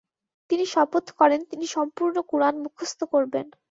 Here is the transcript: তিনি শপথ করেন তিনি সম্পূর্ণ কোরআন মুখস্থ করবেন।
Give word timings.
তিনি 0.49 0.65
শপথ 0.65 1.05
করেন 1.19 1.41
তিনি 1.51 1.65
সম্পূর্ণ 1.75 2.15
কোরআন 2.31 2.55
মুখস্থ 2.63 2.99
করবেন। 3.13 3.45